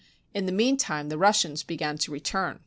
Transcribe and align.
In 0.33 0.47
the 0.47 0.51
mean 0.51 0.77
time 0.77 1.09
the 1.09 1.17
Russians 1.19 1.61
began 1.61 1.99
to 1.99 2.11
return. 2.11 2.59